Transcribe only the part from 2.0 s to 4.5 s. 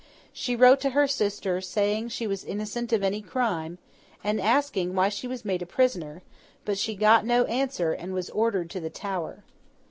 she was innocent of any crime, and